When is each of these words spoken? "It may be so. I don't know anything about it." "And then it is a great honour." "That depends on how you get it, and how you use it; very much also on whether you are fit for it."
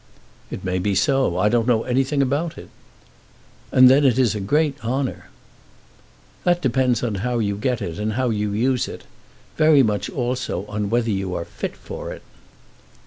"It 0.49 0.63
may 0.63 0.79
be 0.79 0.95
so. 0.95 1.37
I 1.37 1.47
don't 1.47 1.67
know 1.67 1.83
anything 1.83 2.23
about 2.23 2.57
it." 2.57 2.69
"And 3.71 3.87
then 3.87 4.03
it 4.03 4.17
is 4.17 4.33
a 4.33 4.39
great 4.39 4.75
honour." 4.83 5.29
"That 6.43 6.59
depends 6.59 7.03
on 7.03 7.13
how 7.21 7.37
you 7.37 7.55
get 7.55 7.83
it, 7.83 7.99
and 7.99 8.13
how 8.13 8.31
you 8.31 8.51
use 8.51 8.87
it; 8.87 9.03
very 9.57 9.83
much 9.83 10.09
also 10.09 10.65
on 10.65 10.89
whether 10.89 11.11
you 11.11 11.35
are 11.35 11.45
fit 11.45 11.77
for 11.77 12.11
it." 12.11 12.23